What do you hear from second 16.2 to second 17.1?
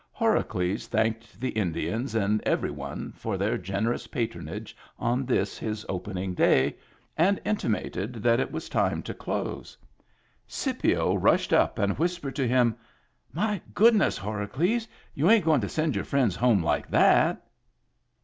home like